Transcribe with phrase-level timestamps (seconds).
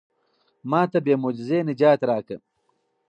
[0.69, 2.37] ما ته بې معجزې نجات راکړه.